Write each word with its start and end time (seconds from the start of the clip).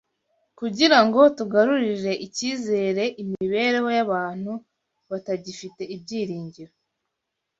kugira 0.59 0.97
ngo 1.05 1.21
tugarurire 1.37 2.13
icyizere 2.25 3.03
imibereho 3.21 3.87
y’abantu 3.97 4.51
batagifite 5.09 5.81
ibyiringiro.… 5.95 6.73